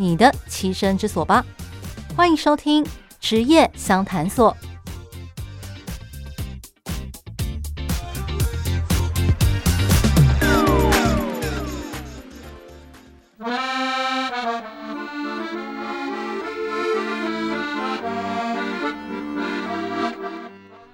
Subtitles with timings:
[0.00, 1.44] 你的栖身之所吧！
[2.16, 2.82] 欢迎收听
[3.20, 4.56] 职业相谈所。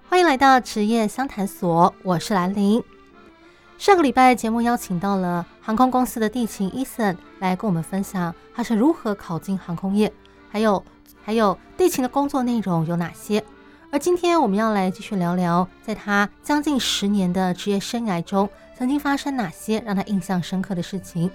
[0.08, 2.82] 欢迎来到职业相谈所，我是兰玲。
[3.78, 10.12] 上个礼拜节目邀请到了航空公司的地勤 Ethan 来跟我们分享他是如何考进航空业，
[10.48, 10.80] 还有
[11.24, 13.42] 还有地勤的工作内容有哪些。
[13.90, 21.28] 而今天我们要来继续聊聊，在他将近十年的职业生涯中，曾经发生哪些让他印象深刻的事情。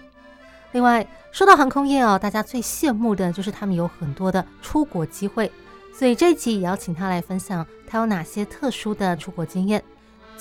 [0.71, 5.51] 另外，说到航空业哦，大家最羡慕的就是他们有很多的出国机会，
[5.93, 9.83] 所以这一集也要请他来分享他有哪些特殊的出国经验。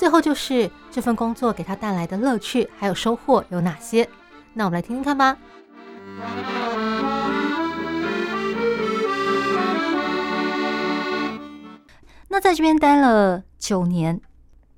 [0.01, 4.09] 最后就是这份工作给他带来的乐趣还有收获有哪些？
[4.55, 5.37] 那我们来听听看吧。
[12.28, 14.19] 那在这边待了九年，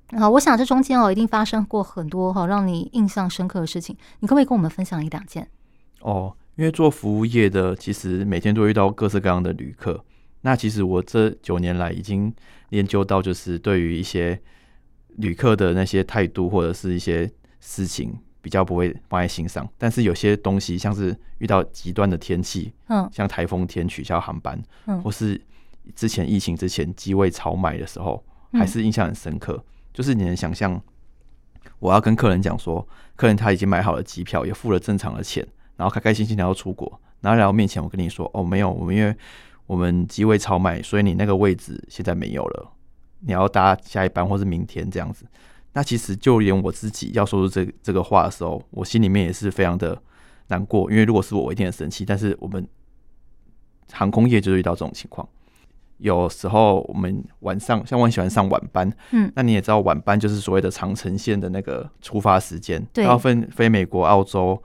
[0.09, 5.47] 啊，我想这中间哦一定发生过很多哈让你印象深刻的事情，你可不可以跟我们分享一两件？
[6.01, 10.03] 哦，因为做服务业的，其实每天都遇到各式各样的旅客。
[10.41, 12.33] 那其实我这九年来已经
[12.71, 14.37] 研究到，就是对于一些。
[15.17, 25.39] 旅客的那些态度或者是一些事情比较不会放在心上，但是有些东西像是遇到极端的天气，嗯，像台风天取消航班，嗯，或是
[25.95, 28.23] 之前疫情之前机位超卖的时候，
[28.53, 29.63] 还是印象很深刻。
[29.93, 30.81] 就是你能想象，
[31.79, 32.85] 我要跟客人讲说，
[33.15, 35.47] 客人他已经买好了机票，也付了正常的钱，
[35.77, 39.15] 然后开开心心的要出国，然后来到面前我跟你说，哦，没有，我们因为
[39.67, 42.72] 我们机位超卖，所以你那个位置现在没有了。
[43.25, 45.25] 你要搭下一班，或是明天这样子，
[45.71, 49.99] 那其实就连我自己要说出这这个话的时候，我心里面也是非常的
[50.47, 50.91] 难过。
[50.91, 52.05] 因为如果是我，我一定很生气。
[52.05, 52.67] 但是我们
[53.91, 55.27] 航空业就是遇到这种情况，
[55.97, 64.61] 有时候我们晚上像我很喜欢上晚班，嗯，那你也知道晚班就是所谓的长城线的那个出发时间，对，然后飞飞美国、澳洲、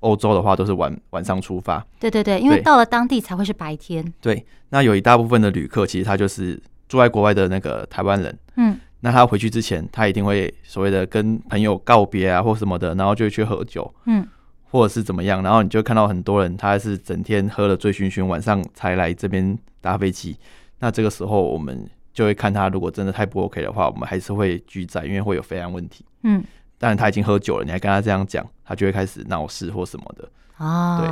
[0.00, 4.12] 欧洲的话都是晚晚上出发，对对对，因为到了当地才会是白天。
[4.20, 6.62] 对，那有一大部分的旅客其实他就是。
[6.90, 14.26] 住在国外的那个台湾人，嗯，那他回去之前，他一定会所谓的跟朋友告别啊，或什么的，然后就去喝酒，嗯，
[14.64, 20.36] 或者是怎么样，然后你就看到很多人，他是整天喝了醉醺醺，晚上才来这边搭飞机。
[20.80, 26.42] 那这个时候，我们就会看他，如果真的太不 OK 的话，我们还是会拒载，因为会有飞安问题，嗯。
[26.82, 31.08] 但他已经喝酒了，你还跟他这样讲，他就会开始闹事或什么的啊，对，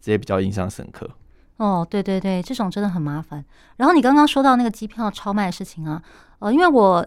[0.00, 1.10] 这些比较印象深刻。
[1.58, 3.44] 哦，对对对，这种真的很麻烦。
[3.76, 6.00] 然后你刚刚说到那个机票超卖的事情啊，
[6.38, 7.04] 呃，因为我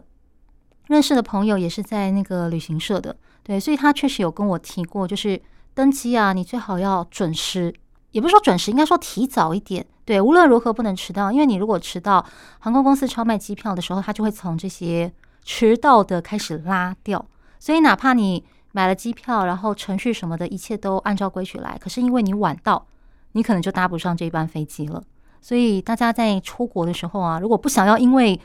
[0.88, 5.42] 认识的朋友也是在那个旅行社的，对，所以他确实有跟我提过，就是
[5.74, 7.74] 登机啊，你最好要准时，
[8.12, 12.26] 也不是说准时，应该说提早一点，对，无论如何不能迟到，因为你如果迟到，
[12.60, 15.14] 航空公司超卖机票的时候，他就会从这些
[15.46, 17.26] 迟到的开始拉掉，
[17.58, 22.86] 所以哪怕你买了机票，然后程序什么的一切都按照规矩来，可是因为你晚到。
[23.34, 25.02] 你可能就搭不上这班飞机了，
[25.40, 28.40] 所以大家在出国的时候啊，如果不想要因为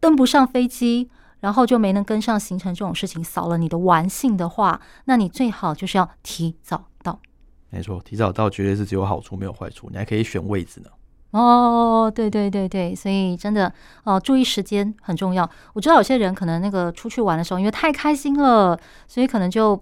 [0.00, 7.20] 登不上飞机，然后就没能跟上行程这种事情扫了你的玩性的话，那你最好就是要提早到。
[7.68, 10.88] 没错，提早到绝对是只有好处没有坏处，你还可以选位置呢。
[11.32, 13.72] 哦，对对对对，所以真的
[14.04, 15.48] 哦，注意时间很重要。
[15.74, 19.80] 我知道有些人可能那个出去玩的时候，因为太开心了，所以可能就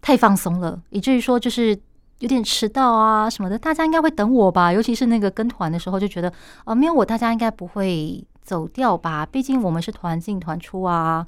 [0.00, 1.78] 太放松了，以至于说就是。
[2.18, 4.72] 有点迟到啊什么的，大家应该会等我吧？
[4.72, 6.32] 尤其是那个跟团的时候，就觉得
[6.64, 9.24] 啊，没有我，大家应该不会走掉吧？
[9.24, 11.24] 毕竟我们是团进团出啊。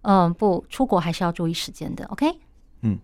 [0.00, 2.04] 嗯，不，出国还是要注意时间的。
[2.06, 2.38] OK，
[2.82, 2.98] 嗯，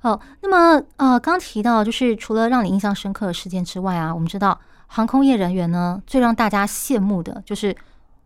[0.00, 0.20] 好。
[0.42, 7.76] 那么呃，刚提到就是除了让你印象深刻的事件之外啊，我们知道航空业人员呢，最让大家羡慕的就是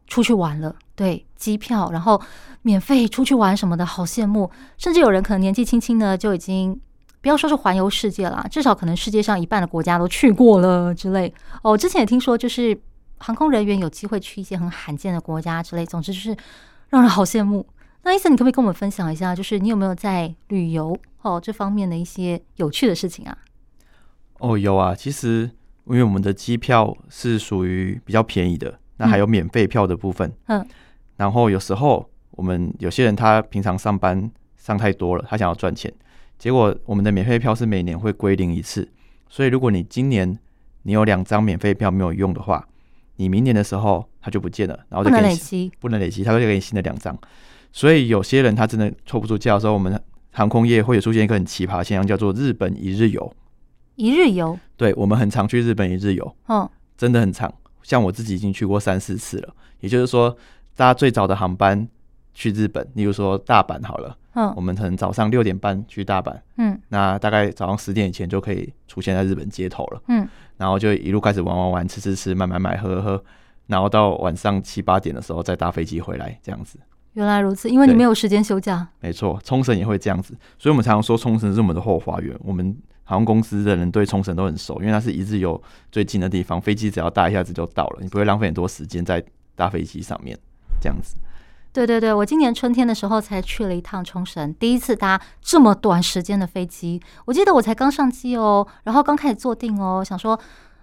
[0.07, 2.21] 出去玩了，对，机票，然后
[2.63, 4.51] 免费出去玩什么的，好羡慕。
[4.77, 6.79] 甚至有人可能年纪轻轻的就已经。
[7.21, 11.33] 不要说是环游世界啦，至少可能世界上一半的国家都去过了之类。
[11.63, 12.79] 哦，之前也听说，就是
[13.19, 15.85] 航空人员有机会去一些很罕见的国家之类。
[15.85, 16.37] 总之就是
[16.89, 17.67] 让人好羡慕。
[18.03, 23.37] 那 Ethan，你可不可以跟我们分享一下，就是你有没有在旅游哦这方面的一些有趣的事情啊？
[24.39, 25.51] 哦，有啊，其实
[25.85, 30.33] 因为我们的机票是属于比较便宜的，那还有免费票的部分。
[30.47, 30.67] 嗯，
[31.19, 35.93] 然后有时候我们有些人他平常上班上太多了，他想要赚钱，
[36.41, 38.89] 结果我们的免费票是每年会归零一次，
[39.29, 40.39] 所以如果你今年
[40.85, 42.67] 你有两张免费票没有用的话，
[43.17, 47.15] 你明年的时候它就不见了，然后就不能累积，不能累积，他会给你新的两张。
[47.71, 50.03] 所以有些人他真的凑不出假的时候，我们
[50.33, 53.31] 航空业会有出现一个很奇葩的现象，叫做日本一日游。
[53.97, 56.67] 一日游，对，我们很常去日本一日游，嗯，
[56.97, 57.53] 真的很长。
[57.83, 59.55] 像我自己已经去过三四次了。
[59.81, 60.35] 也就是说，
[60.75, 61.87] 大家最早的航班
[62.41, 70.27] 去日本，例如说大阪好了，嗯，我们可能早上六点半去大阪，嗯，那大概早上十点以前就可以出现在日本街头了，嗯，
[70.57, 73.25] 然后就一路开始玩玩玩，吃吃吃，买买买，喝喝喝，
[73.67, 76.79] 然后到晚上七八点的时候再搭飞机回来，这样子。
[77.13, 78.89] 原来如此，因为你没有时间休假。
[79.01, 82.35] 没错，冲绳也会这样子，所以我们常常说冲绳是我们的后花园。
[82.41, 89.23] 我们航空公司的人对冲绳都很熟，因为它是一日游最近的地方，飞机只要搭一下子就到了，你不会浪费很多时间在
[89.55, 90.35] 搭飞机上面。
[90.81, 91.17] 这样子。
[91.73, 97.01] 对对对，我今年春天的时候才去了一趟冲绳，第一次搭这么短时间的飞机。
[97.25, 100.39] 我记得我才刚上机哦，然后刚开始坐定哦，想说，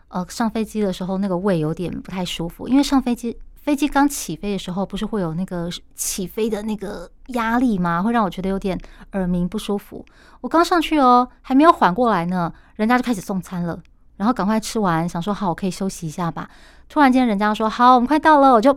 [0.08, 3.38] 呃，上飞机的时候那个胃有点不太舒服，因为上飞机。
[3.56, 8.02] 飞机刚起飞的时候，不是会有那个起飞的那个压力吗？
[8.02, 8.80] 会让我觉得有点
[9.12, 10.06] 耳鸣不舒服。
[10.40, 13.78] 我刚上去哦，还没有缓过来呢，人家就开始送餐了。
[14.16, 16.50] 然后赶快吃完，想说好，我可以休息一下吧。
[16.88, 18.54] 突然间，人家说好，我们快到了。
[18.54, 18.74] 我就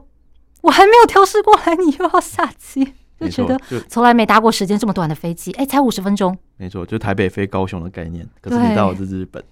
[0.63, 3.59] 我还没有调试过来，你又要下机， 就觉得
[3.89, 5.53] 从来没搭过时间这么短的飞机。
[5.53, 6.37] 哎，才五十分钟。
[6.57, 8.29] 没错，就台北飞高雄的概念。
[8.41, 9.43] 可是你到的是日本，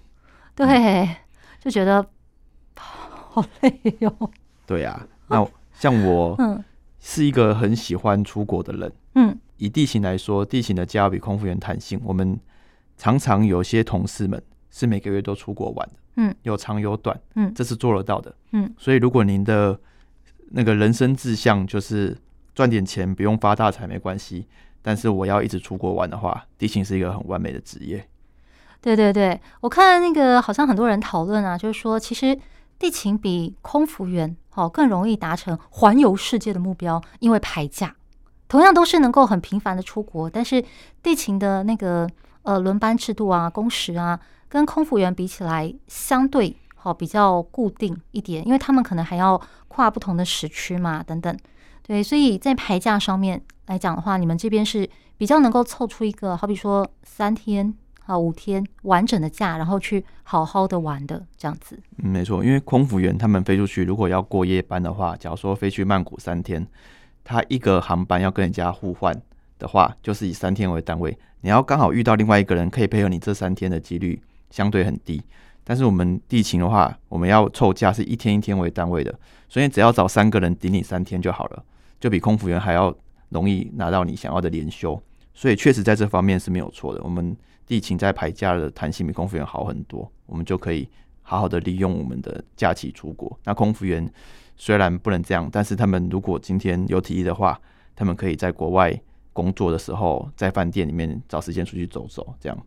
[0.55, 1.15] 对，嗯、
[1.59, 2.05] 就觉得
[2.75, 4.29] 好累哟、哦。
[4.65, 5.07] 对呀、啊。
[5.27, 6.37] 那像我，
[6.99, 8.91] 是一个很喜欢出国的人。
[9.15, 11.99] 嗯，以地形来说，地形的家比空服员弹性。
[12.03, 12.39] 我们
[12.97, 15.93] 常常有些同事们是每个月都出国玩的。
[16.17, 17.19] 嗯，有长有短。
[17.35, 18.35] 嗯，这是做得到的。
[18.51, 19.79] 嗯，所以如果您的
[20.51, 22.17] 那个人生志向就是
[22.53, 24.45] 赚点钱，不用发大财没关系。
[24.81, 28.07] 但是我要一直出国玩的话，地勤是一个很完美的职业。
[28.81, 32.37] 对对对，我看那个好像很多人讨论啊，就是说其实。
[32.79, 37.93] 地勤比空服员哦更容易达成环游世界的目标，因为排假，
[38.47, 40.63] 同样都是能够很频繁的出国，但是
[41.03, 42.09] 地勤的那个
[42.43, 44.17] 呃轮班制度啊、工时啊，
[44.47, 51.37] 跟空服员比起来相对好比较固定一点，因为他们可能还要跨不同的时区嘛，等等。
[51.83, 57.73] 对，所以在排假上面来讲的话，你们这边是比较能够凑出一个，好比说三天。
[58.05, 61.79] 啊，五天完整的假，然后去好好的玩的这样子。
[61.95, 66.65] 没错，因为空服员他们飞出去，如果要过夜班的话，假如说飞去曼谷三天，
[67.23, 69.15] 他一个航班要跟人家互换
[69.59, 71.15] 的话，就是以三天为单位。
[71.41, 75.21] 你要刚好遇到另外一个人可以配合你这三天的几率相对很低。
[75.63, 79.13] 但是我们地勤的话，我们要凑假是一天一天为单位的，
[79.47, 81.63] 所以只要找三个人顶你三天就好了，
[81.99, 82.95] 就比空服员还要
[83.29, 85.01] 容易拿到你想要的连休。
[85.33, 87.01] 所以确实在这方面是没有错的。
[87.03, 87.35] 我们。
[87.69, 90.89] 地勤在排假的弹性比空服员好很多，我们就可以
[91.21, 93.39] 好好的利用我们的假期出国。
[93.43, 94.11] 那空服员
[94.57, 97.61] 虽然不能这样，但是他们如果今天有体力的话，
[97.95, 98.99] 他们可以在国外
[99.33, 102.33] 工作的时候，在饭店里面找时间出去走走。
[102.39, 102.57] 这样，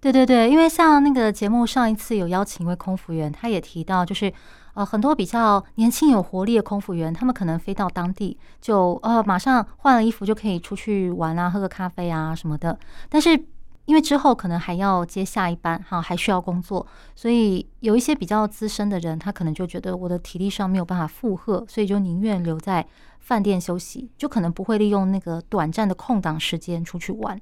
[0.00, 4.32] 对对对，因为像那个节目上一次有邀请一位空服员，他也提到，就是
[4.74, 12.78] 呃很多比较年轻有活力的空服员，他们可能飞到当地就呃马上换了衣服就可以出去玩啊，喝个咖啡啊什么的，
[13.08, 13.44] 但是。
[13.86, 22.86] 因为之后可能还要接下一班哈，还需要工作，所以有一些比较资深的人，他可能就觉得我的体力上没有办法负荷，所以就宁愿留在
[23.18, 27.40] 饭店休息，就可能不会利用那个短暂的空档时间出去玩。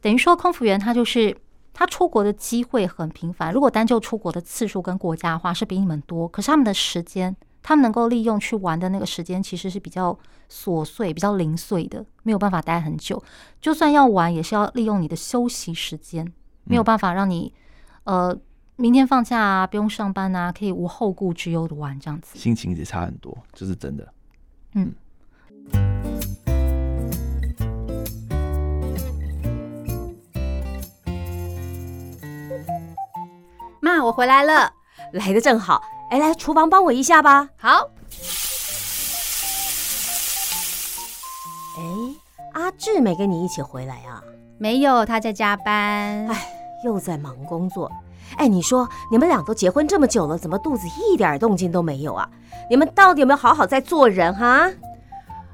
[0.00, 1.36] 等于说，空服员他就是
[1.74, 7.36] 他出国的机会很频繁，如果单就出国的次数跟国家的话，是比你们多，可是他们的时间。
[7.66, 10.18] 他们能够利用去玩的那个时间，其实是比较
[10.50, 13.24] 琐碎、比较零碎的，没有办法待很久。
[13.58, 16.30] 就算要玩，也是要利用你的休息时间，
[16.64, 17.50] 没有办法让你
[18.02, 18.38] 呃
[18.76, 22.38] 明天放假啊，不用上班啊，可以无后顾之忧的玩这样子。
[22.38, 24.12] 心情也差很多，这是真的。
[24.74, 24.94] 嗯。
[33.94, 34.72] 妈，我回来了，
[35.12, 35.80] 来的正好。
[36.10, 37.48] 哎来，厨房帮我一下吧。
[37.56, 37.88] 好。
[41.78, 41.82] 哎，
[42.54, 44.20] 阿志没跟你一起回来啊？
[44.58, 46.26] 没有，他在加班。
[46.26, 46.48] 哎，
[46.84, 47.90] 又在忙工作。
[48.36, 52.28] 哎，你说你们俩都结婚这么久了，怎么肚子一点动静都没有啊？
[52.68, 54.68] 你们到底有没有好好在做人哈？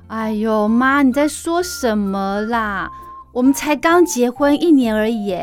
[0.08, 2.90] 哎呦，妈，你在说什么啦？
[3.32, 5.34] 我们才刚结婚一年而已，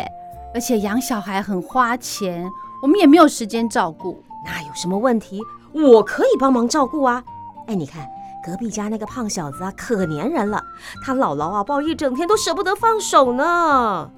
[0.54, 2.50] 而且养小孩很花钱。
[2.82, 4.24] 我们也没有时间照顾。
[4.46, 5.42] 那有什么问题？
[5.74, 7.24] 我可以帮忙照顾啊！
[7.68, 8.08] 哎，你看
[8.44, 10.64] 隔壁家那个胖小子啊，可粘人了，
[11.04, 14.10] 他姥姥啊抱一整天都舍不得放手呢。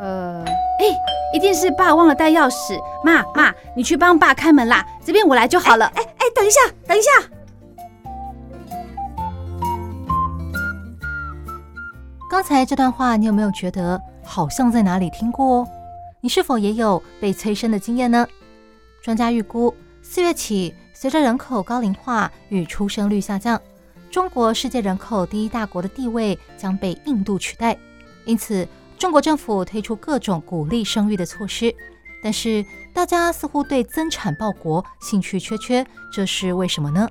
[0.00, 0.84] 呃，哎，
[1.32, 2.78] 一定是爸忘了带钥匙。
[3.04, 5.86] 妈妈，你去帮爸开门啦，这边我来就好了。
[5.94, 7.10] 哎哎，等一下，等一下。
[12.30, 15.68] 刚才这段话，你有没有觉得好像在哪里听过哦？
[16.20, 18.26] 你是否也有被催生的经验呢？
[19.00, 19.72] 专家预估，
[20.02, 23.60] 四月起，随着人口高龄化与出生率下降，
[24.10, 27.78] 中国世界人口第一大国的地位将被印度取代。
[28.24, 28.66] 因此，
[28.98, 31.72] 中国政府推出各种鼓励生育的措施，
[32.20, 37.08] 但是大家似乎对增产报国兴趣缺缺，这是为什么呢？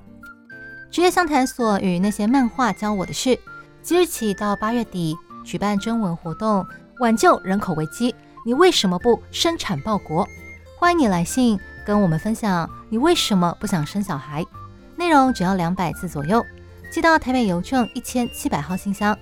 [0.90, 3.38] 职业相谈所与那些漫画教我的事，
[3.82, 6.66] 即日起到八月底举办征文活动，
[7.00, 8.14] 挽救人口危机。
[8.44, 10.26] 你为什么不生产报国？
[10.76, 14.44] 欢迎你来信跟我们分享你为什么不想生小孩，
[14.96, 16.44] 内容只要两百字左右，
[16.90, 19.16] 寄到台北邮政一千七百号信箱，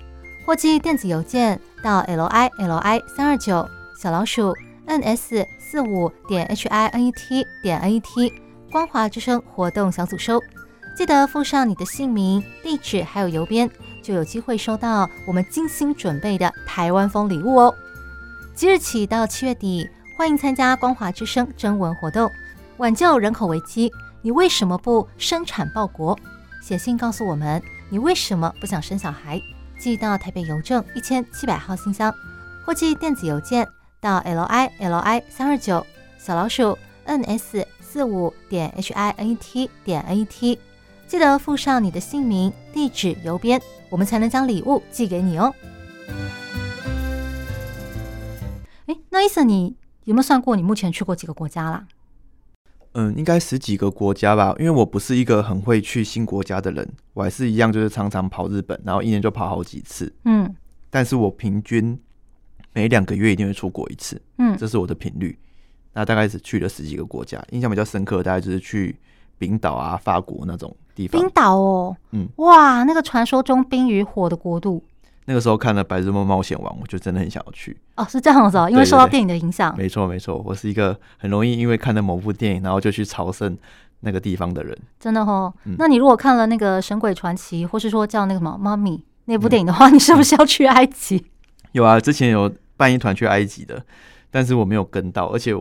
[0.45, 1.59] 或寄电子邮件。
[1.83, 3.65] 到 l i l i 三二九
[4.01, 4.51] 小老鼠
[4.87, 8.33] n s 四五点 h i n e t 点 n e t
[8.71, 10.41] 光华之声活动小组收，
[10.97, 13.69] 记得附上你的姓名、地址还有邮编，
[14.01, 17.75] 就有机会收到我们精心准备的台湾风礼物哦。
[18.57, 19.87] 即日起到七月底，
[20.17, 22.31] 欢迎参加光华之声征文活动，
[22.77, 23.91] 挽救人口危机。
[24.23, 26.17] 你为什么不生产报国？
[26.59, 29.39] 写信告诉我们，你为什么不想生小孩？
[29.77, 32.11] 寄到台北邮政一千七百号信箱，
[32.65, 33.63] 或寄电子邮件
[34.01, 35.85] 到 l i l i 三二九
[36.17, 40.57] 小老鼠 n s 四五点 h i n e t 点 n e t，
[41.05, 43.61] 记得附上你的姓名、地址、邮编，
[43.91, 45.53] 我们才能将礼物寄给你哦。
[48.87, 49.75] 哎，那伊森，你
[50.05, 51.85] 有没有算过你目前去过几个国家啦？
[52.93, 60.11] 嗯，应该十几个国家吧，因为我不是一个很会去新国家的人，我还是一样，就是常常跑日本，然后一年就跑好几次。
[60.25, 60.55] 嗯，
[60.89, 61.99] 但是我平均
[62.73, 64.19] 每两个月一定会出国一次。
[64.37, 65.37] 嗯，这是我的频率。
[65.93, 68.97] 那大概是去了十几个国家，印象比较深刻，大概就是去
[69.37, 71.19] 冰岛啊、法国那种地方。
[71.21, 74.83] 冰岛哦，嗯，哇，那个传说中冰与火的国度。
[75.29, 77.77] 那个时候看了《白日梦冒险王》，我就真的很想要去。
[77.97, 79.75] 哦，是这样子哦，因为受到电影的影响。
[79.77, 83.57] 没错，没错，我是一个很容易因为看了某部电影，然后就去朝圣
[83.99, 84.77] 那个地方的人。
[84.97, 91.25] 真的哦，嗯、那你如果看了那个《神鬼传奇》，或是说叫那个什么《妈咪》那部电影的话，嗯、 你是不是要去埃及？
[91.73, 93.83] 有啊，之前有办一团去埃及的，
[94.31, 95.53] 但是我没有跟到，而且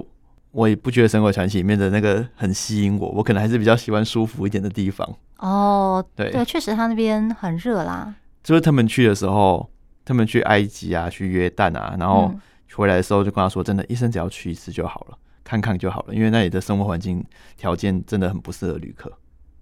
[0.52, 5.06] 我也不觉得《神鬼传奇》里面的那个很吸引我，我可能还是比较喜欢舒服一点的地方。
[5.38, 8.14] 哦，对对，确实他那边很热啦。
[8.46, 9.68] 就是他们去的时候。
[10.08, 12.32] 他们去埃及啊，去约旦啊，然后
[12.76, 17.24] 回来的时候就跟他说：“真的，一生只要去一次就好了，看看就好了，因为那里的生活环境
[17.56, 19.12] 条件真的很不适合旅客。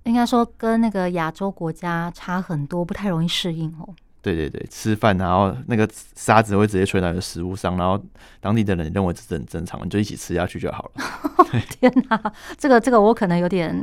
[0.03, 3.89] 应该说跟那个亚洲国家差很多，不太容易适应哦。
[4.21, 7.99] 对对对，吃饭然后那个沙子会直接吹到你的食物上，然后
[8.39, 11.61] 当地的人认为这是很正常，你就一起吃下去就好了。
[11.81, 13.75] 天哪，这个这个我可能有点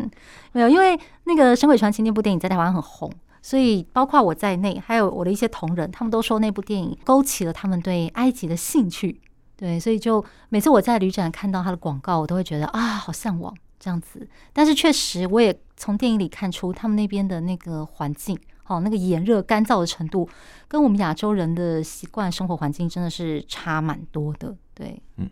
[0.51, 9.19] 没有，因为那个《神鬼传奇》那部电影在台湾很红。”所以，包括我在内，还有我的一些同仁，他们都说那部电影勾起了他们对埃及的兴趣。
[9.57, 14.27] 对，所以就每次我在旅展看到他的广告，我都会觉得啊，好向往这样子。
[14.53, 20.29] 但是确实，我也从电影里看出他们那边的那个环境，哦，那个炎热干燥的程度，
[20.67, 24.55] 跟我们亚洲人的习惯生活环境真的是差蛮多的。
[24.75, 25.27] 对，嗯。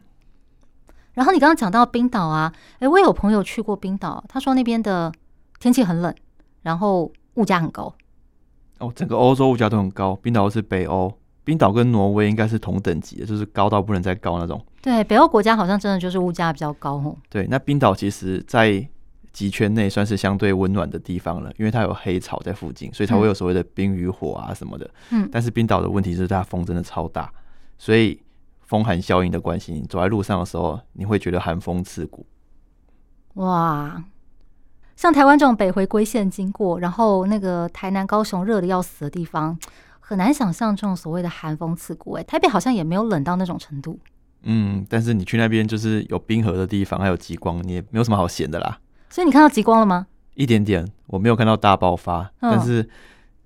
[1.14, 5.12] 然后你刚刚讲到冰岛啊，诶，我也有朋友去过冰岛，他说那边的
[5.60, 6.12] 天气很冷，
[6.64, 7.12] 然后。
[7.40, 7.94] 物价很高
[8.80, 10.16] 哦，整个欧洲物价都很高。
[10.18, 14.64] 冰岛是北欧，冰岛跟挪威应该是同等级的，就是高到不能再高那种。
[14.82, 17.16] 对，北欧国家好像真的就是物价比较高哦。
[17.30, 18.88] 对，那冰岛其实，在
[19.34, 24.90] 极圈内算是相对温暖的地方了，因为它有黑潮在附近，所以它会有所谓的冰与火啊什么的。
[25.12, 27.32] 嗯，但是冰岛的问题是它风真的超大，
[27.78, 28.22] 所以
[28.62, 32.26] 风寒效应的关系，你走在路上的时候，你会觉得寒风刺骨。
[33.36, 34.02] 哇。
[35.00, 39.58] 像台湾这种北回归线经过，然后那个台南、高雄热的要死的地方，
[40.02, 42.16] 很难想象这种所谓的寒风刺骨。
[42.16, 43.98] 哎，台北好像也没有冷到那种程度。
[44.44, 48.78] 嗯，但是你去那边就是有冰河的地方，还有极光，你也没有什么好闲的啦。
[49.10, 50.06] 所以你看到极光了吗？
[50.34, 52.86] 一点点，我没有看到大爆发，嗯、但是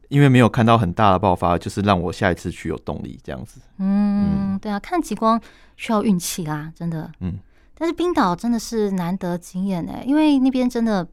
[0.07, 3.62] 因为没有看到很大的爆发，就是让我下一次去有动力这样子。
[3.77, 5.39] 嗯，嗯对啊，看极光
[5.77, 7.12] 需要运气啦，真的。
[7.19, 7.38] 嗯，
[7.77, 11.07] 但是冰岛真的是难得经验哎，因为那边真的。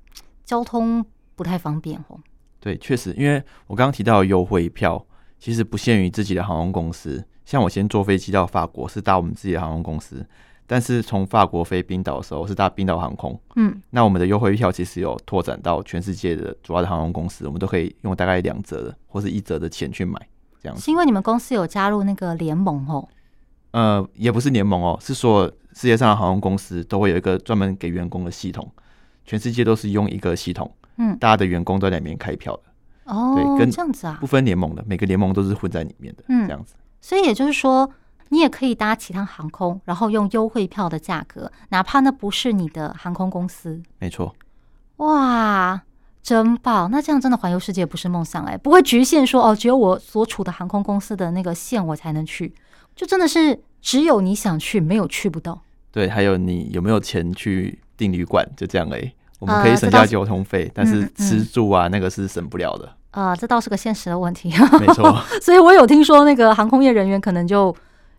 [0.51, 1.05] 交通
[1.37, 2.19] 不太方便哦。
[2.59, 5.07] 对，确实，因为我刚刚提到优惠票，
[5.39, 7.25] 其实不限于自己的航空公司。
[7.45, 10.27] 像我先坐飞机到法国，是搭我们自己的航空公司，
[10.67, 20.21] 但是从法国飞冰岛的时候是搭冰岛航空，嗯，那我们的优惠票其实有拓展到全世界的主要的航空公司，我们都可以用大概两折的或是一折的钱去买，
[20.61, 20.77] 这样。
[20.77, 23.09] 是因为你们公司有加入那个联盟哦？
[23.71, 28.69] 呃，也不是联盟哦，是说世界上的航空公司都会有一个专门给员工的系统，
[29.31, 36.75] 全世界都是用一个系统，嗯，大家的员工都在里面开票的，哦，对跟这样子啊不，分联盟的，每个联盟都是混在里面的，嗯这样子。
[37.01, 37.89] 所以也就是说，
[38.31, 44.35] 你也可以搭其他航空，然后用优惠票的价格，哪怕那不是你的航空公司，没错，
[44.97, 45.81] 哇，
[46.25, 46.91] 真棒！
[46.91, 52.53] 那这样真的环游世界不是梦想哎，不会局限说哦，只有我所处的航空公司的那个线我才能去，
[52.97, 55.63] 就真的是只有你想去，没有去不到。
[55.93, 59.09] 对，还有你有没有钱去订旅馆，就这样而已。
[59.41, 62.89] 我们呃可以省下交通费，但是吃住啊，那个是省不了的。
[63.11, 64.51] 啊、这倒是个现实的问题。
[64.79, 67.75] 没错， 所以我有听说那个航空业人员可能就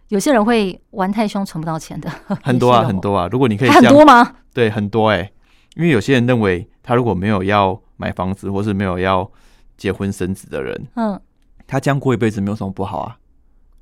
[0.09, 2.11] 有些人会玩太凶，存不到钱的。
[2.43, 3.29] 很多啊，很多啊。
[3.31, 4.33] 如果你可以还很多吗？
[4.53, 5.33] 对，很多哎、欸。
[5.77, 9.31] 因为有些人认为，他如果没有要买房子，或是没有要
[9.77, 11.17] 结婚生子的人，嗯，
[11.65, 13.15] 他这样过一辈子没有什么不好啊。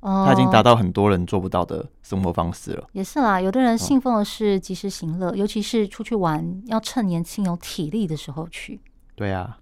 [0.00, 2.88] 哦，他已经达到很多人做不到的生活方式了。
[2.92, 8.80] 也是啦，有的人信奉的是及时行乐，尤其是出去玩要趁年轻有体力的时候去。
[9.14, 9.58] 对啊，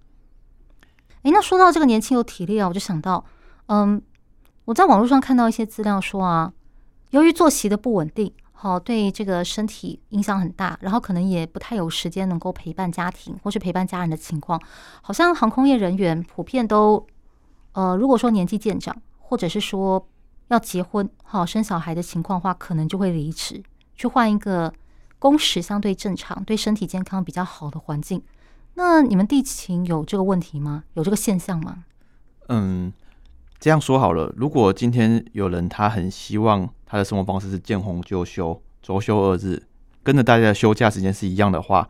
[1.23, 3.25] 诶，那说到这个年轻有体力啊，我就想到，
[3.67, 4.01] 嗯，
[4.67, 6.53] 我在网络上看到一些资料说啊，
[7.11, 14.61] 由于作息的不稳定，好对这个身体影响很大，然后可能也不太有时间能够陪伴家庭或是陪伴家人的情况，
[15.03, 17.05] 好像航空业人员普遍都，
[17.73, 20.07] 呃，如果说年纪渐长，或者是说
[20.49, 23.63] 要结婚、好生小孩的情况的话，可能就会离职，
[23.95, 24.73] 去换一个
[25.19, 28.23] 工时相对正常、对身体健康比较好的环境。
[28.75, 30.85] 那你们地勤有这个问题吗？
[30.95, 31.85] 有这个现象吗？
[32.49, 32.93] 嗯，
[33.59, 39.63] 这样说好了，如果今天有人他很希望他的生活方式是见红就休、周休二日，
[40.03, 41.89] 跟着大家的休假时间是一样的话，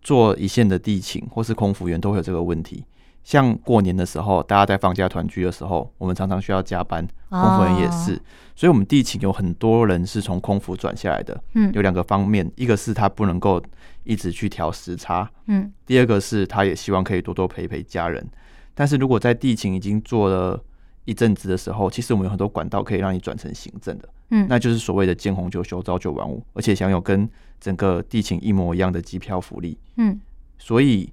[0.00, 2.84] 做一线的地勤或是空服员都会有这个问题。
[3.28, 8.14] 像过年的时候，大家在放假团聚的时候，我们常常需要加班，空服人也是。
[8.14, 8.20] 哦
[8.56, 11.38] 所以，我们地勤有很多人是从空服转下来的。
[11.52, 13.62] 嗯有两个方面，一个是他不能够
[14.04, 18.26] 一直去调时差，嗯第二个是他也希望可以多多陪陪家人。
[18.74, 20.58] 但是如果在地勤已经做了
[21.04, 27.28] 一阵子的时候，其实我们有很多管道可以让你转成行政的，嗯，那就是所谓的见红就休、朝九晚五，而且享有跟
[27.60, 29.76] 整个地勤一模一样的机票福利。
[29.98, 30.18] 嗯
[30.56, 31.12] 所以，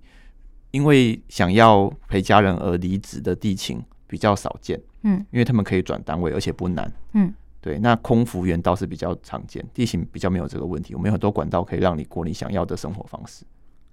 [0.76, 6.92] 因为想要陪家人而离职的地勤比较少见，嗯因为他们可以转单位，而且不难。
[7.14, 7.80] 嗯，对。
[7.80, 10.94] 那空服员倒是比较常见，地勤比较没有这个问题。
[10.94, 13.46] 我们有很多管道可以让你过你想要的生活方式。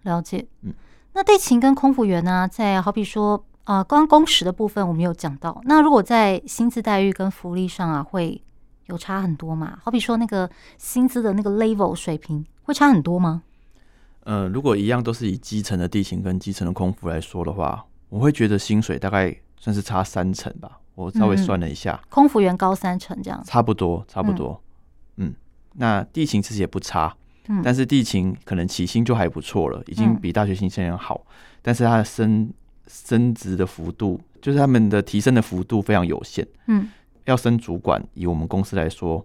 [0.02, 0.44] 了解。
[0.62, 0.74] 嗯，
[1.12, 5.60] 那地勤跟空服员呢，在好比说啊，呃、刚工时的部分我们有讲到。
[5.66, 8.42] 那如果在薪资待遇跟福利上啊，会
[8.86, 9.78] 有差很多嘛？
[9.80, 13.44] 好比说那个薪资的那个 level 水平会差很多吗？
[14.24, 20.78] 呃，如果一样都是以基层的地勤跟基层的空服来说的话，我会觉得薪水大概算是差三成吧。
[20.94, 23.42] 我稍微算了一下，空服员高三成这样。
[23.44, 24.60] 差不多，差不多。
[25.16, 25.34] 嗯，
[25.74, 27.16] 那地勤其实也不差，
[27.48, 31.24] 嗯，但是地勤可能起薪就还不错了，已经比大学新鲜人好。
[31.62, 32.52] 但是他的升
[32.86, 36.46] 升职的幅度，就是他们的提升的幅度非常有限。
[36.66, 36.88] 嗯
[37.24, 39.24] 要升主管，以我们公司来说，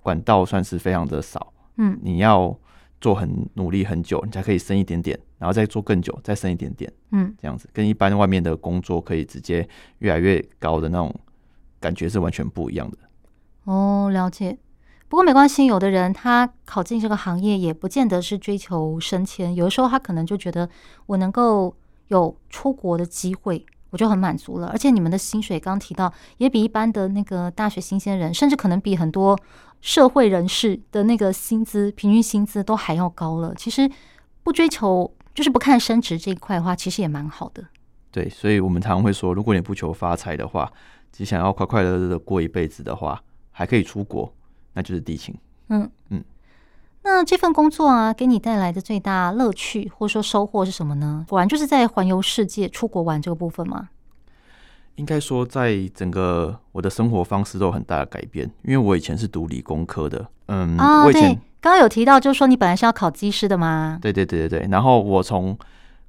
[0.00, 1.52] 管道算是非常的少。
[1.76, 2.56] 嗯你要
[3.00, 11.14] 做很努力很久，你才可以升一点点，然后再做更久，再升一点点，嗯，这样子跟一般外面的工作可以直接越来越高的那种
[11.78, 12.98] 感觉是完全不一样的。
[13.64, 14.56] 哦，了解。
[15.08, 20.68] 不过没关系，有的人他考进这个行业也不见得是追求升迁，有的时候他可能就觉得
[21.06, 21.72] 我能够
[22.08, 24.66] 有出国的机会，我就很满足了。
[24.66, 29.38] 而且你们的薪水刚提到，也比一般的那个大学新鲜人，甚至可能比很多
[29.80, 33.54] 社会人士的那个薪资平均薪资都还要高了。
[33.54, 33.90] 其实
[34.42, 37.64] 不追求就是不看升值这一块的话，其实也蛮好的。
[38.10, 40.72] 对，所以我们常常会说，如果你不求发财的话，
[41.12, 44.32] 只想要快快乐乐的过一辈子的话，还可以出国，
[44.72, 45.34] 那就是地勤。
[45.68, 46.24] 嗯嗯，
[47.02, 51.26] 那这份工作啊，给你带来的最大乐趣或者说收获是什么呢？
[51.28, 53.90] 果然就是在环游世界、出国玩这个部分吗？
[54.96, 63.98] 应该说，在整个我的生活方式都有很大的改变，因为我以前是读理工科的，嗯，我以前，刚刚有提到，就是说你本来是要考机师的吗？
[64.02, 65.56] 对对对对对，然后我从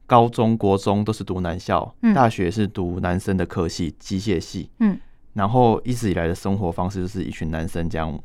[0.05, 4.97] 高中、国中都是读男校，嗯大学是读男生的科系，机械系，嗯，
[5.33, 8.17] 然后一直以来的生活方式就是一群男生这样，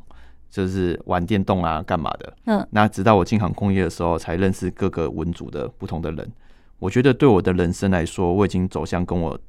[0.49, 6.31] 就是玩电动啊，干嘛的，嗯，那直到我进航空业的时候，才认识各个文组的不同的人。
[6.79, 9.39] 我觉得对我的人生来说，我已经走向跟我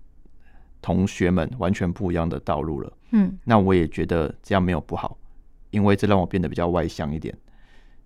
[0.85, 2.92] 同学们完全不一样的道路了。
[3.12, 5.16] 嗯那我也觉得这样没有不好，
[5.70, 7.35] 因为这让我变得比较外向一点。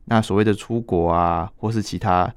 [0.04, 2.32] 那所谓的出国啊，或是其他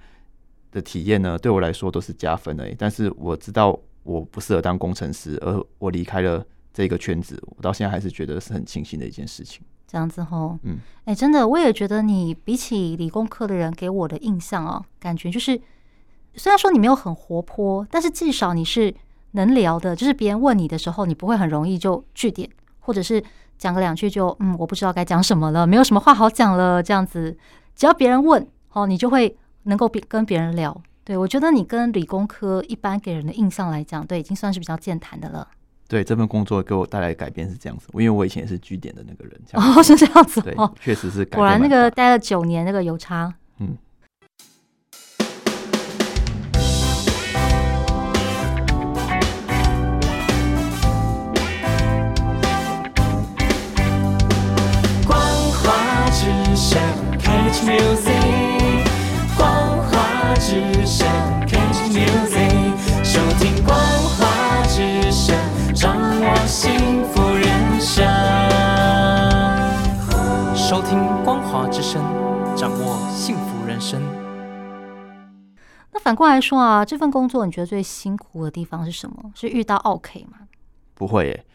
[0.72, 2.68] 的体验呢，对我来说都是加分的。
[2.76, 9.62] 但是我知道我不适合当工程师，而我离开了这个圈子，我到现在还是觉得是很庆幸的一件事情。
[9.88, 15.62] 这样子吼，嗯，哎、欸，真的，我也觉得你比起理工科的人给我的印象哦，感觉就是
[16.34, 18.96] 虽然说你没有很活泼，但是至少你是
[19.32, 23.24] 能聊的，就是别人问你的时候，你不会很容易就据点，或者是
[23.58, 27.38] 讲个两句就嗯，我不知道该讲什么了，没有什么话好讲了，这样子，
[27.76, 30.76] 只要别人问哦，你就会能够别跟别人聊。
[31.04, 35.48] 对，我觉得你跟理工科一般给人的印象来讲，对，已经算是比较健谈的了。
[35.88, 39.42] 对，这份工作给我带来的改变是这样子，因为我以前也是据点的那个人。
[39.54, 41.40] 哦，是这样子对哦，确实是改变。
[41.40, 43.34] 果然那个待了九年，那个有差。
[56.72, 56.82] 声
[57.20, 58.88] ，Catch Music，
[59.36, 61.06] 光华之声
[61.46, 65.36] ，Catch Music，收听光华之声，
[65.76, 68.08] 掌握幸福人生。
[70.56, 72.02] 收听光华之声，
[72.56, 74.02] 掌握幸福人生。
[75.92, 79.30] 那反过来说啊，这份工作你觉得最辛苦的地方是什么？
[79.36, 80.48] 是遇到奥客吗？
[80.94, 81.46] 不会耶，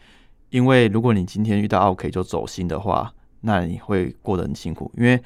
[0.51, 4.91] 因为如果你今天遇到奥客就走心的话，那你会过得很辛苦。
[4.97, 5.21] 因为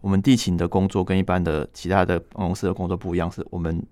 [0.00, 3.84] 我们地勤的工作跟一般的其他的办公室的工作不一样，是我们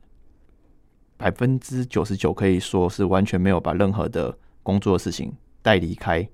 [1.17, 6.29] 百分之九十九可以说是完全没有把任何的工作的事情带离开。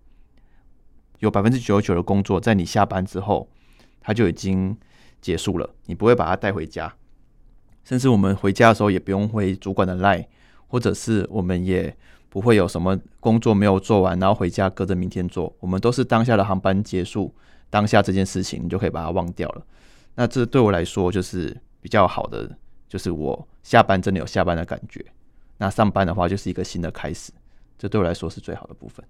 [1.19, 3.49] 有百分之九十九的工作在你下班之后，
[4.01, 4.77] 它就已经
[5.21, 6.95] 结束了，你不会把它带回家。
[7.85, 10.27] 甚至我们回家的时候也不用回主管的 line，
[10.67, 11.97] 或者是我们也。
[12.29, 15.55] 不会有什么工作没有做完，然后回家搁着明天做。
[15.61, 17.35] 我们都是当下的航班结束，
[17.71, 19.62] 当下这件事情你就可以把它忘掉了。
[20.14, 22.51] 那这对我来说就是比较好的，
[22.88, 25.05] 就是我下班真的有下班的感觉。
[25.57, 27.33] 那上班的话就是一个新的开始，
[27.79, 29.05] 这对我来说是最好的部分。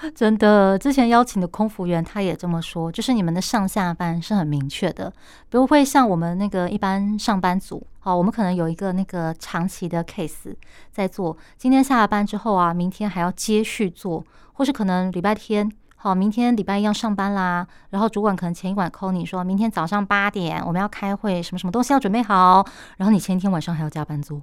[0.14, 5.12] 真的，之前邀请的空服员他也这么说，就是你们的上下班是很明确的，
[5.50, 10.54] 不会像我们那个一般上班族，好，我们可能有一个那个长期的 case
[10.90, 24.40] 在做，今天下了班之后啊，明天还要接续做，或是可能礼拜天，好，明天礼拜一要上班啦，然后主管可能前一晚 call 你说，明天早上八点我们要开会，什么什么东西要准备好，然后你前一天晚上还要加班做。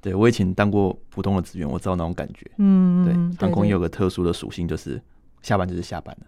[0.00, 2.50] 对，我以前当过普通的职员，我知道那种感觉。
[2.58, 5.00] 嗯，对，对航空也有个特殊的属性，就是
[5.42, 6.26] 下班就是下班了，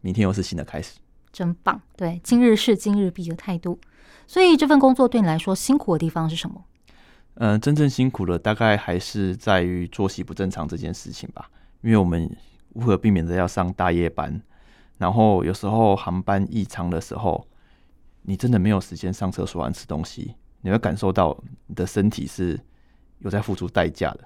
[0.00, 0.98] 明天又是新的开始。
[1.32, 3.78] 真棒，对，今日事今日毕的态度。
[4.26, 6.64] 所以这份工作对你来说辛苦的地方是什么？
[7.34, 11.50] 嗯、呃，真正辛苦的大概还是在于作息不正常这件事情吧，
[11.82, 12.30] 因为我们
[12.74, 14.40] 无可避免的要上大夜班，
[14.98, 17.46] 然后有时候航班异常的时候，
[18.22, 20.34] 你真的没有时间上厕所和吃东西。
[20.60, 22.58] 你会感受到你的身体是
[23.24, 24.20] 有在付出代价的。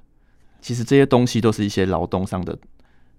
[0.61, 2.57] 其实这些东西都是一些劳动上的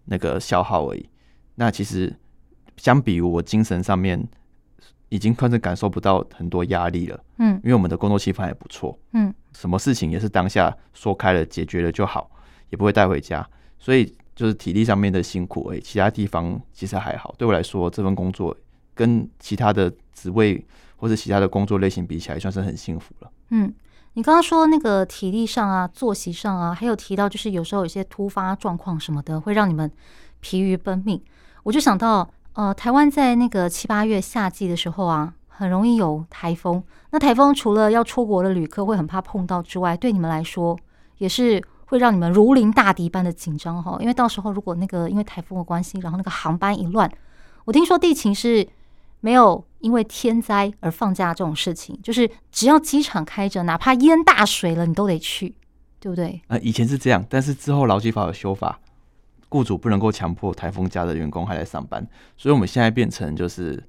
[0.05, 1.09] 那个消耗而已。
[1.55, 2.15] 那其实
[2.77, 4.23] 相比于我精神上面，
[5.09, 7.23] 已经算是感受不到很多压力了。
[7.39, 8.97] 嗯，因为我们的工作气氛也不错。
[9.13, 12.29] 嗯，什么事情也是当下说开了解决了就好，
[12.69, 13.45] 也不会带回家。
[13.79, 17.33] 所以就是体力上面的辛苦而已，其他地方其实还好。
[17.37, 18.55] 对我来说，这份工作
[18.93, 20.63] 跟其他的职位。
[21.01, 23.31] 或者其他的工作类型比起来，算是很幸福了。
[23.51, 23.73] 嗯，
[24.13, 29.89] 你刚刚说那个体力上啊、作息上啊，还有提到就是有时候有些突发状况什么的，会让你们
[30.39, 31.21] 疲于奔命。
[31.63, 36.83] 我就想到，呃，台湾在那个七八月夏季的时候啊，很容易有台风。
[37.11, 40.77] 那台风除了要出国的旅客会很怕碰到之外，对你们来说
[41.19, 43.95] 也是会让你们如临大敌般的紧张哈。
[44.01, 47.09] 因为到时候如果那个因为台风的关系，然后那个航班一乱，
[47.65, 48.67] 我听说地勤是。
[49.21, 55.55] 没有因为天灾而放假这种事情，就是只要机场开着，哪怕淹大水了，你都得去，
[55.99, 56.41] 对不对？
[56.47, 58.79] 啊、呃，以前是这样，但是之后劳基法有修法，
[59.49, 62.05] 雇主不能够强迫台风假的员工还来上班，
[62.37, 63.81] 所以我们现在变成就是，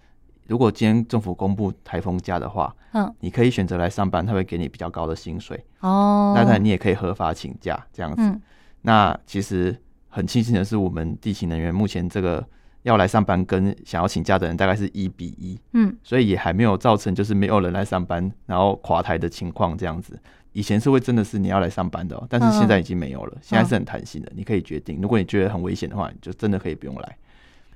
[0.46, 6.32] 如果今天政府公布台风假的话，嗯，你可以选择来上班，他会给你比较高的薪水哦。
[6.36, 8.22] 那当然你也可以合法请假这样子。
[8.22, 8.40] 嗯、
[8.82, 12.44] 那其实很庆幸的是，我们地勤人员目前这个。
[12.82, 20.18] 要来上班跟想要请假的人大概是一比一，嗯，所以也还没有造成就是没有人来上班然后垮台的情况这样子。
[20.52, 27.16] 以前是会真的是你要来上班的，但是现在已经没有了，现在是很弹性的，你可以决定，如果你觉得很危险的话，你就真的可以不用来。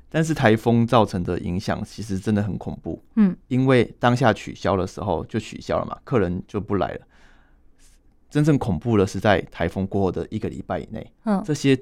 [0.09, 7.01] 但是台风造成的影响其实真的很恐怖，嗯，因为当下取消的时候就取消了嘛，客人就不来了。
[8.31, 11.79] 真正恐怖的是在台风过后的一个礼拜以内，嗯，这些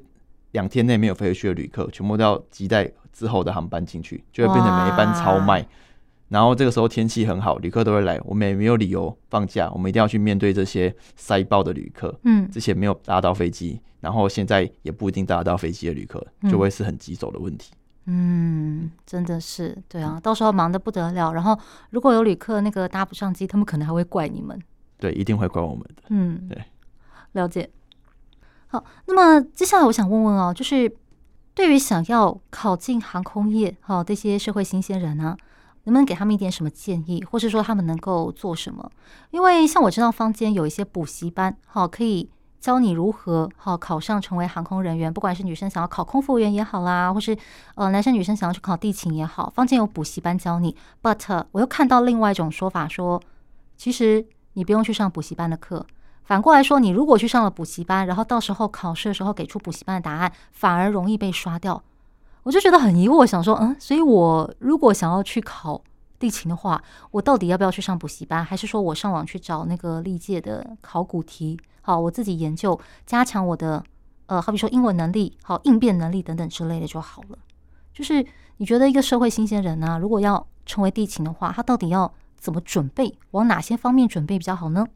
[0.51, 2.93] 两天内没有飞回去的旅客全部都要挤在。
[3.13, 5.67] 之后的航班进去就会变成每一班超卖，
[6.29, 12.19] 然后这个时候天气很好，旅客都会来，我们也没有理由放假，我们一定要去面对这些塞爆的旅客。
[12.25, 17.73] 嗯，之前没有搭到飞机，然后现在也不一定搭到飞机的旅客，就会是很棘手的问题。
[18.07, 21.33] 嗯，真的是，对啊，到时候忙得不得了。
[21.33, 21.57] 然后
[21.91, 24.61] 如果有旅客那个搭不上机，他们可能还会怪你们。
[24.99, 26.03] 对，一定会怪我们的。
[26.09, 26.65] 嗯，对，
[27.33, 27.71] 了解。
[28.67, 30.91] 好，那么接下来我想问问哦，就是
[31.55, 35.37] 对于想要考进航空业，好这些社会新鲜人呢，
[35.85, 38.91] 能不能给他们一点什么建议，或是说他们能够做什么？
[39.31, 42.31] 因为像我知道坊间有一些补习班，好可以。
[42.63, 47.37] 教你如何好考上成为航空人员，不管是女生想要考空服务员也好啦，或是
[47.75, 50.77] 呃男生女生想要去考地勤也好，坊间有补习班教你。
[51.03, 53.21] But 我又看到另外一种说法说，
[53.77, 55.85] 其实你不用去上补习班的课，
[56.25, 61.83] 反过来说，你如果去上了补习班，然后到时候考试的时候给出补习班的答案，反而容易被刷掉。
[62.45, 65.83] 我就觉得很疑惑，想说，嗯，所以我如果想要去考
[66.19, 71.59] 地勤的话，我到底要不要去上补习班，还是说我上网去找那个历届的考古题？
[71.83, 73.83] 好，我自己研究，加强我的
[74.27, 77.39] 呃，好比说英文能力，好应变能力等等之类的就好了。
[77.93, 78.25] 就是
[78.57, 83.19] 你觉得一个社会新鲜人呢、如果要成为地勤的话，他到底要怎么准备？
[83.33, 84.87] 往哪些方面准备比较好呢？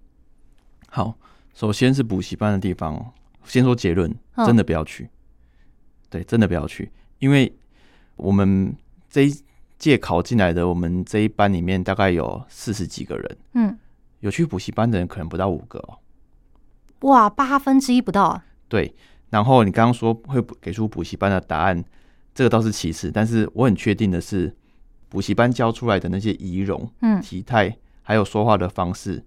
[0.96, 1.14] 好，
[1.52, 3.12] 首先是补习班的地方，
[3.44, 4.10] 先说结论，
[4.46, 5.10] 真的不要去。
[6.08, 7.54] 对，真的不要去，因为
[8.14, 8.74] 我们
[9.10, 9.42] 这一
[9.76, 13.78] 届考进来的，我们这一班里面大概有四十几个人，嗯，
[14.20, 15.98] 有去补习班的人可能不到五个哦。
[17.00, 18.46] 哇，八分之一不到啊！
[18.66, 18.96] 对，
[19.28, 21.84] 然后你刚刚说会给出补习班的答案，
[22.34, 24.56] 这个倒是其次，但是我很确定的是，
[25.10, 29.22] 补习班教出来的那些仪容、嗯，体态，还有说话的方式，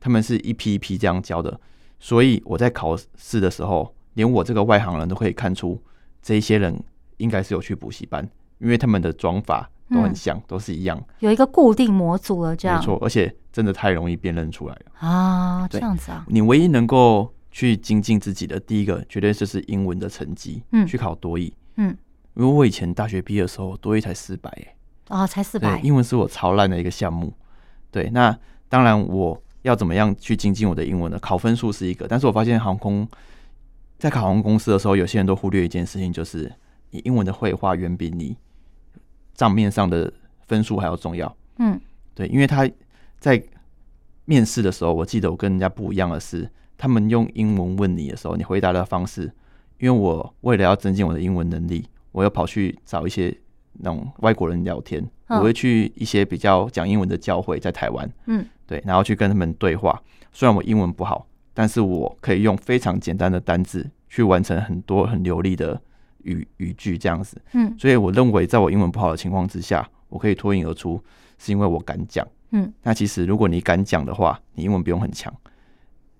[0.00, 1.60] 他们是一批一批这样教的，
[1.98, 5.80] 所以我在考试的时候，连我这个外行人都可以看出，
[6.22, 6.82] 这一些人
[7.16, 13.34] 应该是有去补习班，因为他们的装法都很像，嗯、都是一样，有一个固定模组了，这样没错，而且。
[13.50, 15.66] 真的太容易辨认出来了啊！
[15.68, 20.62] 这样子啊，你唯一能够去精进自己的第一个，绝对就是英文的成绩。
[20.70, 21.52] 嗯，去考多译。
[21.74, 21.88] 嗯，
[22.34, 24.76] 因为我以前大学毕业的时候，多译才四百耶。
[25.08, 25.80] 啊，才四百。
[25.80, 27.32] 英文是我超烂的一个项目。
[27.90, 31.18] 对，那当然我要怎么样去精进我的英文呢？
[31.20, 33.06] 考分数是一个，但是我发现航空
[33.98, 36.52] 在考航空公司的时候，有些人都忽略一件事情，就是
[36.90, 38.36] 你英文的绘画远比你
[39.34, 40.12] 账面上的
[40.46, 41.36] 分数还要重要。
[41.58, 41.80] 嗯，
[42.14, 42.68] 对，因为他。
[43.20, 43.42] 在
[44.26, 49.24] 面试的时候，我记得我跟人家不一样的是，他们用英文问你的时候，你回答的方式，
[49.80, 53.36] 因为我为了要增进我的英文能力，我又跑去找一些
[53.78, 60.00] 那种外国人聊天，我会去一些比较讲英文的教会，在台湾，嗯，对，然后去跟他们对话。
[60.32, 65.80] 虽然我英文不好，但是我可以用非常简单的单字去完成很多很流利的
[66.22, 71.02] 语语句，这样子，嗯，所以我认为，在我英文不好的情况之下，我可以脱颖而出，
[71.38, 72.26] 是因为我敢讲。
[72.50, 75.32] 嗯，那其实如果你敢讲的话，你英文不用很强。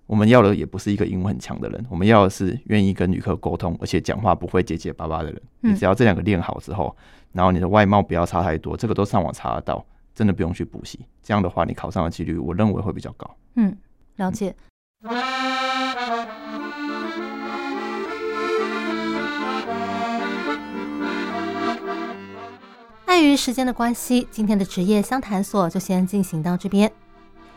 [0.09, 5.39] 我们要的也不是一个英文很强的人，我们要的是愿意跟旅客沟通，而且讲话不会结结巴巴的人。
[5.59, 6.97] 你只要这两个练好之后，
[7.31, 10.99] 然后你的外貌不要差太多，这个都上网查得到，真的不用去补习。
[11.21, 13.29] 这样的话，你考上的几率，我认为会比较高。
[13.53, 13.77] 嗯，
[14.15, 14.55] 了解。
[23.05, 26.91] 碍于时间的关系，今天的职业相谈所就先进行到这边。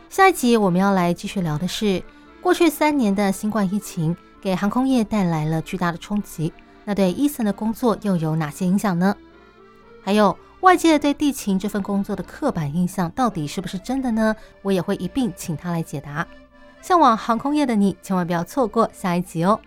[0.07, 2.03] 下一集我们要来继续聊的是，
[2.43, 6.51] 过去三年的新冠疫情给航空业带来了巨大的冲击，
[6.83, 9.15] 那对 Eason 的工作又有哪些影响呢？
[10.03, 14.35] 还有外界对地勤这份工作的刻板印象到底是不是真的呢？
[14.61, 16.27] 我也会一并请他来解答。
[16.81, 19.61] 向往航空业的你，千万不要错过下一集哦。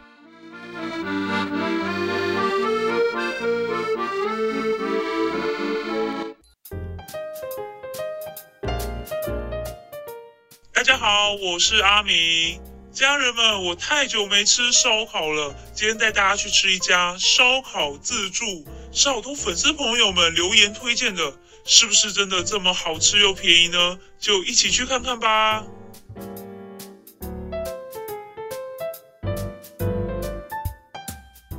[10.75, 11.07] 大家好，
[11.43, 12.61] 我是阿明。
[12.97, 21.31] 家人们，我太久没吃烧烤了，今天带大家去吃一家烧烤自助，是好多粉丝朋友们留言推荐的，
[21.67, 23.99] 是不是真的这么好吃又便宜呢？
[24.19, 25.63] 就一起去看看吧。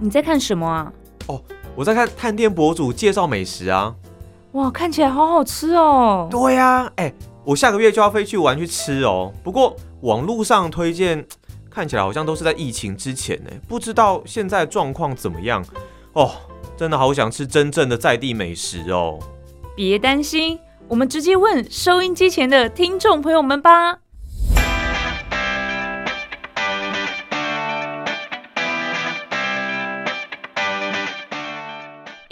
[0.02, 0.91] 你在看什么啊？
[1.28, 1.39] 哦，
[1.76, 3.93] 我在看探店博主介绍美食啊。
[4.54, 6.28] 哇，看起来好好吃哦。
[6.32, 7.13] 对呀，哎。
[7.45, 11.26] 我下个月就要飞去玩去吃哦，不过网络上推荐
[11.70, 15.66] 看起来好像都是在疫情之前呢，不知道现在状况怎么样
[16.14, 16.32] 哦。
[16.76, 19.18] 真的好想吃真正的在地美食哦。
[19.76, 23.98] 别担心，我们直接问收音机前的听众朋友们吧。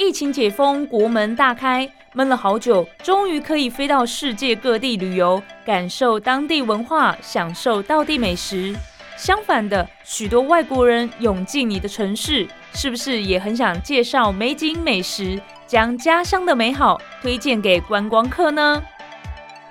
[0.06, 1.90] 疫情解封，国门大开。
[2.14, 8.76] 闷了好久，终于可以飞到世界各地旅游，感受当地文化，享受道地美食。
[9.18, 18.84] 相反的，许多外国人涌进你的城市，是不是也很想介绍美景美食，将家乡的美好推荐给观光客呢？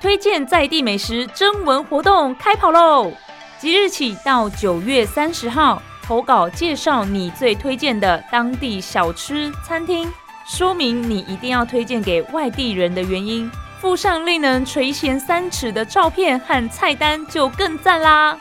[0.00, 3.12] 推荐在地美食征文活动开跑喽！
[3.56, 10.12] 即日起到九月三十号，投稿介绍你最推荐的当地小吃餐厅，
[10.46, 18.36] 说明你一定要推荐给外地人的原因，附上令人垂涎三尺的照片和菜单就更赞啦！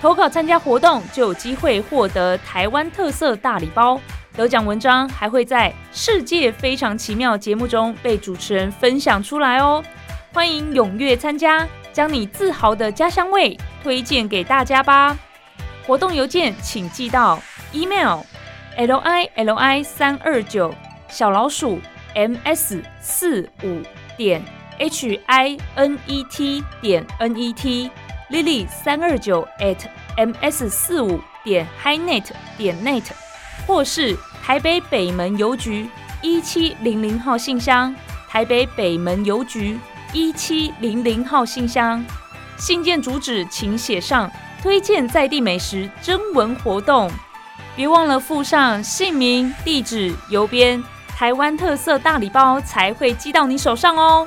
[0.00, 4.00] 投稿参加活动就有机会获得台湾特色大礼包，
[4.36, 9.82] 得奖文章还会在《世界非常奇妙》节目中被主持人分享出来哦！
[10.32, 15.18] 欢迎踊跃参加，将你自豪的家乡味推荐给大家吧！
[15.84, 18.20] 活动邮件请寄到 email
[18.76, 20.72] l i l i 三二九
[21.10, 21.80] 小老鼠
[22.14, 23.82] m s 四五
[24.16, 24.42] 点
[24.78, 27.90] h i n e t 点 n e t
[28.30, 29.76] Lily 三二九 at
[30.16, 33.04] ms 四五点 h i n e t 点 net，
[33.66, 35.88] 或是台北北门邮局
[36.22, 37.94] 一七零零号信箱，
[38.28, 39.78] 台北北门邮局
[40.12, 42.04] 一七零零号信箱。
[42.56, 44.30] 信件主旨请写上
[44.62, 47.10] 推荐在地美食征文活动，
[47.74, 50.82] 别忘了附上姓名、地址、邮编，
[51.20, 54.26] 台湾特色大礼包才会寄到你手上哦。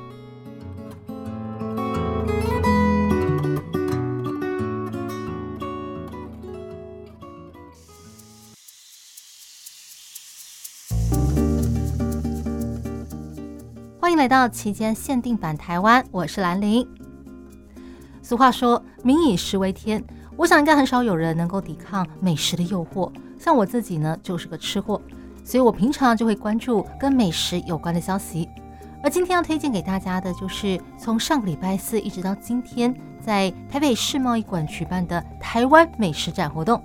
[14.21, 16.87] 来到期间限定版台湾，我是兰陵。
[18.21, 20.03] 俗话说“民以食为天”，
[20.37, 23.11] 我想应该很少有人能够抵抗美食的诱惑。
[23.39, 25.01] 像我自己呢，就是个吃货，
[25.43, 28.47] 所以我平常就会关注跟美食有关的消息。
[29.01, 36.79] 而今天要推荐给大家的，就是从上个礼拜四一直到今天，在台北世贸易馆举办的台湾美食展活动。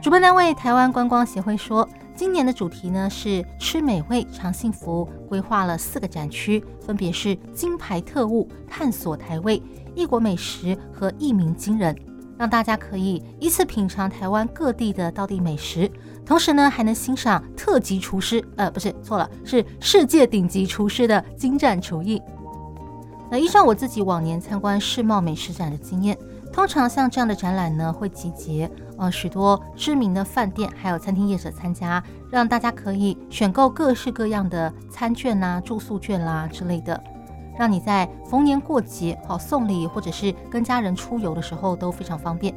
[0.00, 1.86] 主办单位台湾观光协会说，
[2.18, 9.62] 今年的主题呢是“吃美味尝幸福”，规划了四个展区，分别是金牌特务、探索台味、
[9.94, 11.96] 异国美食和一鸣惊人，
[12.36, 15.88] 让大家可以依次品尝台湾各地的道地美食，
[16.26, 22.20] 同时呢还能欣赏特级厨师，呃，不是，错了，是世界顶级厨师的精湛厨艺。
[23.30, 26.18] 那依照我自己往年参观世贸美食展的经验。
[26.58, 37.00] 通常像这样的展览呢，会集结呃许多知名的饭店还有餐厅业者参加，让大家可以选购各式各样的餐券啦、住宿券啦之类的，
[37.56, 42.52] 让你在逢年过节、好送礼或者是跟家人出游的时候都非常方便。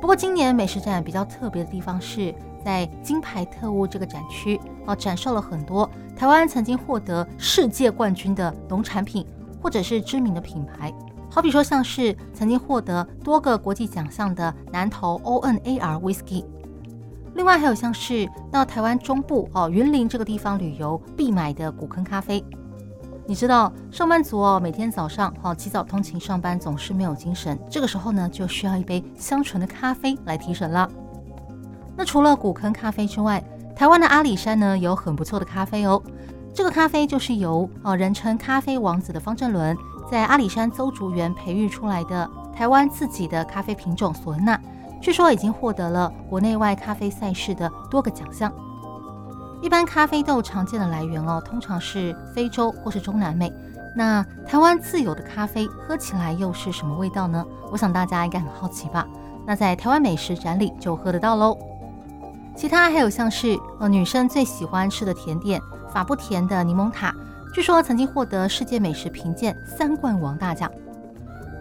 [0.00, 2.34] 不过今年美食展比较特别的地方是
[2.64, 9.26] 在金牌特务这个展区哦，展售了很多台湾曾经获得世界冠军的农产品
[9.62, 10.90] 或者是知名的品牌。
[11.34, 16.44] 好比说，像是曾经获得多个国际奖项的南投 ONAR Whisky，
[17.32, 22.44] 另外还有像是到台湾中部哦云林这个地方旅游必买的古坑咖啡。
[23.26, 30.86] 你知道，上班族哦每天早上哦起早通勤上班总是没有精神，这个时候呢就需要一杯香醇的咖啡来提神了。
[31.96, 33.42] 那除了古坑咖啡之外，
[33.74, 36.02] 台湾的阿里山呢有很不错的咖啡哦。
[36.52, 39.74] 这个咖啡就是由哦人称咖啡王子的方正伦。
[40.12, 44.60] 在阿里山邹竹园培育出来的台湾自己的咖啡品种索恩纳，
[45.00, 48.52] 据说已经获得了国内外咖啡赛事的多个奖项。
[49.62, 53.50] 一般咖啡豆常见的来源哦，通常是非洲或是中南美，
[53.96, 57.42] 那台湾自有的咖啡喝起来又是什么味道呢？
[57.70, 59.08] 我想大家应该很好奇吧。
[59.46, 61.56] 那在台湾美食展里就喝得到喽。
[62.54, 65.58] 其他还有像是呃女生最喜欢吃的甜点
[65.90, 67.14] 法布甜的柠檬塔，
[67.52, 70.72] 据说曾经获得世界美食评鉴三冠王大奖。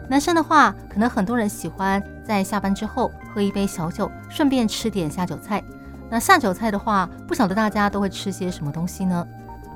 [0.08, 5.62] 男生的话，可能很多人喜欢在下班之后喝一杯小酒，顺便吃点下酒菜。
[6.10, 9.28] 那下酒菜的话，不晓得大家都会吃些什么东西呢？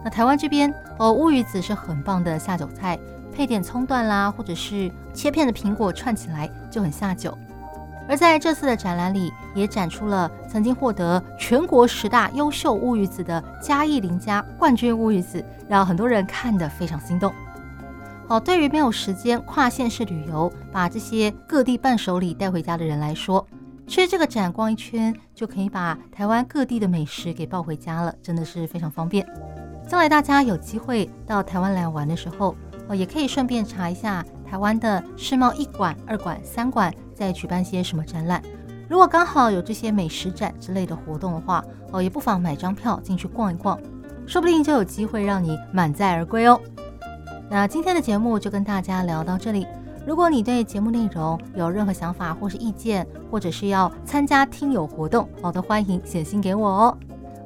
[0.06, 2.98] 那台湾这边哦，乌鱼子是很棒的下酒菜，
[3.34, 7.38] 配点葱段啦，或者是切片的苹果串起来就很下酒。
[8.08, 17.34] 而在这次的展览里，也展出了曾经获得全国十大优秀乌鱼子的嘉义林家冠军乌鱼子，让很多人看得非常心动。
[18.28, 23.46] 好，对于没有时间跨县市旅游，把这些各地伴手礼带回家的人来说，
[23.88, 29.24] 去这个展逛一圈就可以把台湾各地的美食给抱回家了，真的是非常方便。
[29.88, 32.56] 将来大家有机会到台湾来玩的时候，
[32.88, 38.40] 哦，也可以顺便查一下台湾的世贸一馆、二馆、三馆再举办些什么展览。
[38.88, 43.80] 如果刚好有这些美食展之类的活动的话，哦，也不妨买张票进去逛一逛，
[44.28, 46.62] 说不定就有机会让你满载而归哦。
[47.50, 49.66] 那今天的节目就跟大家聊到这里。
[50.06, 56.98] 如果你对节目内容有任何想法或是意见，或者是要参加听友活动，好的，欢迎写信给我哦。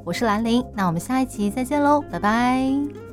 [0.04, 3.09] 我是兰陵，那我们下一集再见喽，拜拜。